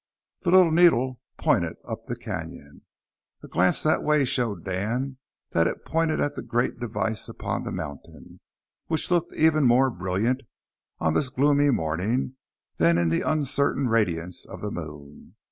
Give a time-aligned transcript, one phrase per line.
[0.41, 2.81] The little needle pointed up the canyon.
[3.43, 5.17] A glance that way showed Dan
[5.51, 8.39] that it pointed at the great device upon the mountain,
[8.87, 10.41] which looked even more brilliant
[10.97, 12.33] on this gloomy morning
[12.77, 15.35] than in the uncertain radiance of the moon.